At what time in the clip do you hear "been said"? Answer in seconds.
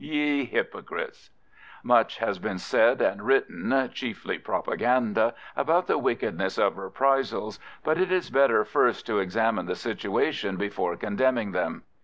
2.39-3.03